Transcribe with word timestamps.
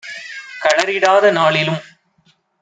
கழறிடாத 0.61 1.31
நாளிலும் 1.31 1.81